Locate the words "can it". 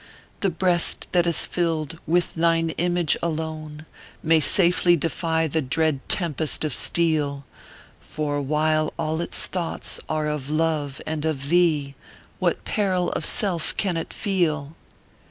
13.77-14.11